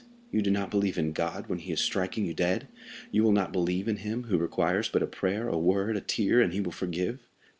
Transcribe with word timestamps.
you 0.31 0.41
do 0.41 0.49
not 0.49 0.71
believe 0.71 0.97
in 0.97 1.11
God 1.13 1.45
when 1.45 1.59
he 1.59 1.71
is 1.71 1.79
striking 1.79 2.25
you 2.25 2.33
dead? 2.33 2.67
you 3.11 3.21
will 3.23 3.31
not 3.31 3.51
believe 3.51 3.87
in 3.87 3.97
him, 3.97 4.23
who 4.23 4.37
requires 4.39 4.89
but 4.89 5.03
a 5.03 5.05
prayer, 5.05 5.47
a 5.47 5.59
word, 5.59 5.95
a 5.95 6.01
tear, 6.01 6.41
and 6.41 6.53
he 6.53 6.59
will 6.59 6.71
forgive? 6.71 7.19